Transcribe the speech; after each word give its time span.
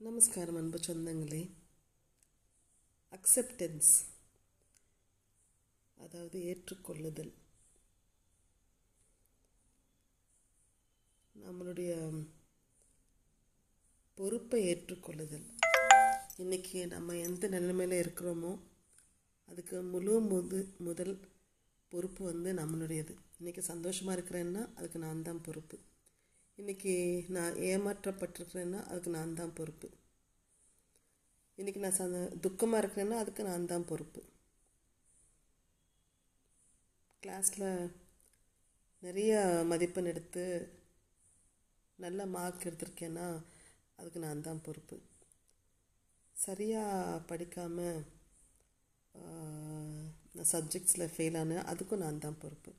நமஸ்காரம் 0.00 0.56
அன்பு 0.56 0.78
சொந்தங்களே 0.78 1.40
அக்செப்டன்ஸ் 3.12 3.92
அதாவது 5.98 6.36
ஏற்றுக்கொள்ளுதல் 6.44 7.32
நம்மளுடைய 11.34 11.92
பொறுப்பை 14.18 14.60
ஏற்றுக்கொள்ளுதல் 14.64 15.46
இன்றைக்கி 16.36 16.86
நம்ம 16.86 17.16
எந்த 17.22 17.48
நிலைமையில் 17.48 18.00
இருக்கிறோமோ 18.02 18.52
அதுக்கு 19.48 19.82
முழு 19.90 20.20
முது 20.26 20.60
முதல் 20.80 21.14
பொறுப்பு 21.92 22.24
வந்து 22.24 22.52
நம்மளுடையது 22.52 23.16
இன்றைக்கி 23.38 23.64
சந்தோஷமாக 23.64 24.16
இருக்கிறேன்னா 24.16 24.64
அதுக்கு 24.74 24.98
நான் 24.98 25.22
தான் 25.22 25.44
பொறுப்பு 25.44 25.76
இன்றைக்கி 26.60 26.92
நான் 27.36 27.56
ஏமாற்றப்பட்டிருக்கிறேன்னா 27.70 28.78
அதுக்கு 28.90 29.10
நான் 29.16 29.34
தான் 29.40 29.52
பொறுப்பு. 29.58 29.88
இன்றைக்கி 31.58 31.80
நான் 31.82 31.96
சந்த 31.98 32.20
துக்கமாக 32.44 32.80
இருக்கிறேன்னா 32.82 33.16
அதுக்கு 33.22 33.42
நான் 33.48 33.66
தான் 33.72 33.84
பொறுப்பு. 33.90 34.20
கிளாஸில் 37.22 37.66
நிறைய 39.02 39.32
மதிப்பெண் 39.72 40.10
எடுத்து 40.12 40.44
நல்ல 42.04 42.26
மார்க் 42.36 42.66
எடுத்திருக்கேன்னா 42.70 43.28
அதுக்கு 43.98 44.24
நான் 44.26 44.44
தான் 44.48 44.64
பொறுப்பு. 44.68 44.98
சரியாக 46.46 47.20
படிக்காமல் 47.32 48.02
நான் 50.34 50.50
சப்ஜெக்ட்ஸில் 50.54 51.12
ஃபெயில் 51.16 51.38
ஆனேன் 51.42 51.68
அதுக்கும் 51.72 52.04
நான் 52.06 52.24
தான் 52.26 52.42
பொறுப்பு. 52.44 52.72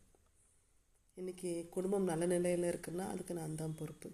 இன்றைக்கி 1.20 1.52
குடும்பம் 1.76 2.10
நல்ல 2.10 2.24
நிலையில் 2.32 2.66
இருக்குன்னா 2.70 3.06
அதுக்கு 3.12 3.34
நான் 3.38 3.56
தான் 3.62 3.76
பொறுப்பு. 3.78 4.10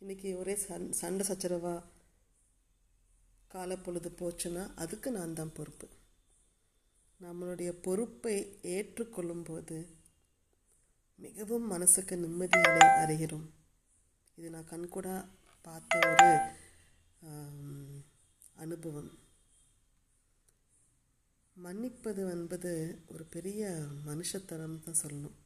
இன்றைக்கி 0.00 0.28
ஒரே 0.40 0.54
சண் 0.64 0.84
சண்டை 0.98 1.24
சச்சரவாக 1.28 1.86
காலப்பொழுது 3.54 4.10
போச்சுன்னா 4.18 4.64
அதுக்கு 4.82 5.10
நான் 5.10 5.36
தான் 5.38 5.54
பொறுப்பு. 5.58 5.86
நம்மளுடைய 7.20 7.70
பொறுப்பை 7.86 8.34
ஏற்றுக்கொள்ளும்போது 8.74 9.78
மிகவும் 11.24 11.66
மனசுக்கு 11.74 12.16
நிம்மதி 12.24 12.60
அடை 12.70 12.84
அறிகிறோம் 13.04 13.48
இது 14.38 14.50
நான் 14.56 14.70
கண்கூட 14.72 15.08
பார்த்த 15.68 16.00
ஒரு 16.10 16.28
அனுபவம். 18.64 19.10
மன்னிப்பது 21.64 22.22
என்பது 22.34 22.72
ஒரு 23.12 23.24
பெரிய 23.34 23.62
மனுஷத்தனம் 24.08 24.76
தான் 24.84 24.98
சொல்லணும். 25.02 25.36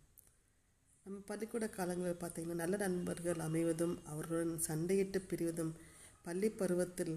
நம்ம 1.07 1.21
பள்ளிக்கூட 1.29 1.67
காலங்களில் 1.69 2.21
பார்த்திங்கன்னா 2.23 2.57
நல்ல 2.63 2.77
நண்பர்கள் 2.77 3.41
அமைவதும் 3.47 3.95
அவர்களுடன் 4.05 4.67
சண்டையிட்டு 4.69 5.21
பிரிவதும் 5.31 5.73
பள்ளி 6.23 6.51
பருவத்தில் 6.51 7.15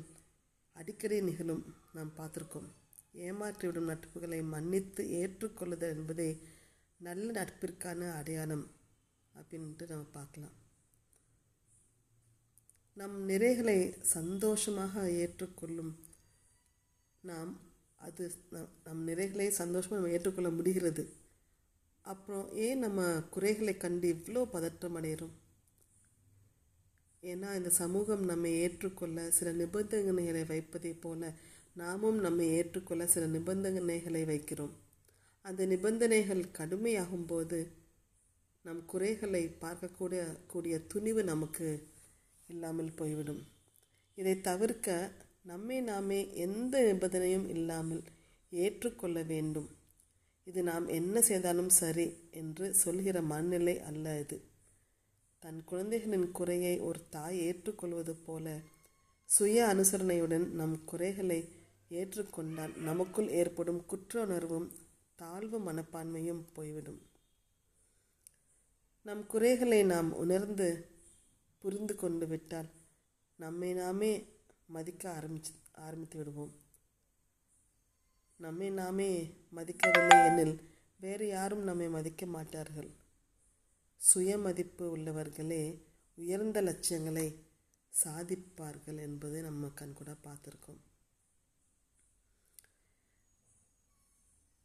அடிக்கடி 0.75 1.17
நிகழும் 1.21 1.63
நாம் 1.93 2.15
பார்த்துருக்கோம். 2.19 2.69
ஏமாற்றிவிடும் 3.25 3.89
நட்புகளை 3.91 4.39
மன்னித்து 4.53 5.03
ஏற்றுக்கொள்ளுதல் 5.19 5.93
என்பதே 5.97 6.29
நல்ல 6.99 7.27
நட்பிற்கான 7.39 8.09
அடையாளம் 8.19 8.65
அப்படின்ட்டு 9.33 9.85
நம்ம 9.91 10.09
பார்க்கலாம். 10.17 10.55
நம் 12.97 13.17
நிறைகளை 13.29 13.79
சந்தோஷமாக 14.15 15.11
ஏற்றுக்கொள்ளும் 15.21 15.93
நாம் 17.23 17.53
அது 18.05 18.23
நம் 18.85 19.03
நிறைகளை 19.07 19.47
சந்தோஷமாக 19.61 19.99
நம்ம 19.99 20.13
ஏற்றுக்கொள்ள 20.15 20.49
முடிகிறது. 20.49 21.03
அப்புறம் 22.05 22.47
ஏன் 22.65 22.79
நம்ம 22.79 23.01
குறைகளை 23.29 23.73
கண்டு 23.77 24.07
இவ்வளோ 24.13 24.41
பதற்றம் 24.45 24.97
அடைகிறோம் 24.97 25.35
ஏன்னா 27.23 27.49
இந்த 27.55 27.69
சமூகம் 27.81 28.23
நம்மை 28.23 28.51
ஏற்றுக்கொள்ள 28.61 29.19
சில 29.31 29.51
நிபந்தனைகளை 29.51 30.43
வைப்பதை 30.45 30.91
போல 30.95 31.31
நாமும் 31.75 32.19
நம்மை 32.19 32.45
ஏற்றுக்கொள்ள 32.57 33.03
சில 33.07 33.23
நிபந்தனைகளை 33.27 34.21
வைக்கிறோம். 34.31 34.75
அந்த 35.45 35.61
நிபந்தனைகள் 35.65 36.43
கடுமையாகும் 36.57 37.27
போது 37.27 37.59
நம் 38.65 38.81
குறைகளை 38.85 39.43
பார்க்கக்கூடிய 39.61 40.21
கூடிய 40.47 40.75
துணிவு 40.91 41.23
நமக்கு 41.23 41.67
இல்லாமல் 42.49 42.95
போய்விடும். 42.95 43.41
இதை 44.17 44.35
தவிர்க்க 44.41 44.89
நம்மை 45.45 45.81
நாமே 45.81 46.35
எந்த 46.35 46.81
நிபந்தனையும் 46.83 47.49
இல்லாமல் 47.49 48.03
ஏற்றுக்கொள்ள 48.49 49.21
வேண்டும். 49.23 49.67
இது 50.43 50.63
நாம் 50.63 50.87
என்ன 50.87 51.21
செய்தாலும் 51.21 51.69
சரி 51.69 52.05
என்று 52.31 52.73
சொல்கிற 52.73 53.21
மனநிலை 53.21 53.79
அல்ல 53.79 54.19
இது. 54.19 54.41
தன் 55.39 55.63
குழந்தைகளின் 55.63 56.31
குறையை 56.31 56.79
ஒரு 56.79 56.99
தாய் 57.09 57.39
ஏற்றுக்கொள்வது 57.39 58.15
போல 58.15 58.59
சுய 59.25 59.65
அனுசரணையுடன் 59.73 60.51
நம் 60.51 60.85
குறைகளை 60.85 61.49
ஏற்றுக்கொண்டால் 61.89 62.75
நமக்குள் 62.77 63.29
ஏற்படும் 63.29 63.85
குற்ற 63.85 64.21
உணர்வும் 64.21 64.71
தாழ்வு 65.15 65.59
மனப்பான்மையும் 65.59 66.43
போய்விடும். 66.53 67.01
நம் 69.01 69.25
குறைகளை 69.27 69.83
நாம் 69.83 70.13
உணர்ந்து 70.13 70.89
புரிந்து 71.57 71.95
கொண்டு 71.95 72.27
விட்டால் 72.27 72.69
நம்மை 73.39 73.73
நாமே 73.73 74.33
மதிக்க 74.65 75.03
ஆரம்பிச்சு 75.11 75.53
ஆரம்பித்து 75.71 76.17
விடுவோம். 76.17 76.53
நம்மை 78.37 78.69
நாமே 78.69 79.33
மதிக்கவில்லை 79.55 80.17
எனில் 80.25 80.55
வேறு 80.99 81.27
யாரும் 81.27 81.63
நம்மை 81.63 81.89
மதிக்க 81.89 82.25
மாட்டார்கள். 82.25 82.89
சுய 84.01 84.37
மதிப்பு 84.37 84.97
உள்ளவர்களே 84.97 85.63
உயர்ந்த 86.15 86.61
லட்சியங்களை 86.61 87.27
சாதிப்பார்கள் 88.03 88.99
என்பதை 88.99 89.41
நம்ம 89.41 89.67
கண்கூட 89.67 90.11
பார்த்துருக்கோம். 90.25 90.81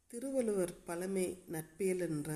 திருவள்ளுவர் 0.07 0.83
பழமை 0.83 1.43
நட்பியல் 1.51 1.99
என்ற 1.99 2.31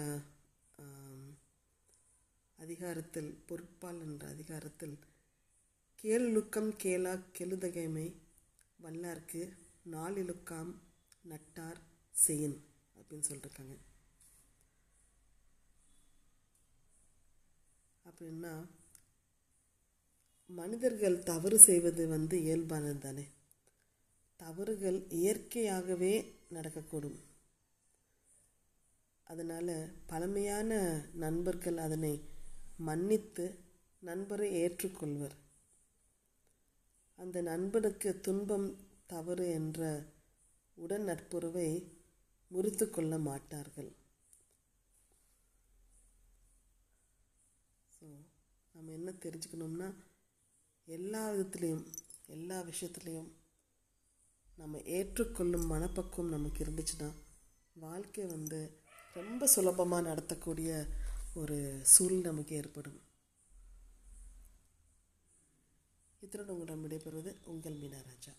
அதிகாரத்தில் 2.57 3.43
பொறுப்பால் 3.47 3.99
என்ற 3.99 4.27
அதிகாரத்தில் 4.27 4.95
கேளுக்கம் 6.05 6.71
கேளா 6.83 7.23
கெழுதகைமை 7.37 8.13
வல்லார்க்கு 8.83 9.57
நாளிலுக்காம் 9.91 10.73
நட்டார் 11.29 11.79
செயின் 12.27 12.57
அப்படின்னு 12.95 13.23
சொல்லியிருக்காங்க 13.29 13.77
அப்படின்னா 18.05 18.65
மனிதர்கள் 20.47 21.23
தவறு 21.23 21.59
செய்வது 21.59 22.07
வந்து 22.07 22.39
இயல்பானது 22.39 22.97
தானே. 22.97 23.27
தவறுகள் 24.37 25.07
இயற்கையாகவே 25.09 26.35
நடக்கக்கூடும். 26.53 27.19
அதனால் 29.23 29.91
பழமையான 30.05 31.01
நண்பர்கள் 31.13 31.77
அதனை 31.77 32.21
மன்னித்து 32.77 33.59
நண்பரை 33.99 34.51
ஏற்றுக்கொள்வர். 34.51 35.43
அந்த 37.19 37.41
நண்பனுக்கு 37.41 38.09
துன்பம் 38.25 38.67
தவறு 39.11 39.45
என்ற 39.59 39.79
உடன் 40.77 41.05
நட்புறவை 41.09 41.69
முறித்து 42.51 42.85
கொள்ள 42.89 43.17
மாட்டார்கள். 43.27 43.91
ஸோ 47.95 48.05
நம்ம 48.75 48.91
என்ன 48.99 49.11
தெரிஞ்சுக்கணும்னா 49.25 49.89
எல்லா 50.87 51.21
விதத்துலேயும் 51.31 51.85
எல்லா 52.35 52.57
விஷயத்துலேயும் 52.71 53.29
நம்ம 54.57 54.81
ஏற்றுக்கொள்ளும் 54.97 55.65
மனப்பக்குவம் 55.73 56.33
நமக்கு 56.35 56.59
இருந்துச்சுன்னா 56.65 57.09
வாழ்க்கை 57.75 58.25
வந்து 58.25 58.59
ரொம்ப 59.13 59.47
சுலபமாக 59.55 60.07
நடத்தக்கூடிய 60.09 60.69
ஒரு 61.41 61.57
சூழல் 61.93 62.27
நமக்கு 62.29 62.53
ஏற்படும். 62.55 62.99
இத்துடன் 66.25 66.51
உங்களிடம் 66.53 66.83
விடைபெறுவது 66.85 67.31
உங்கள் 67.45 67.79
மீனா 67.81 68.01
ராஜா. 68.09 68.33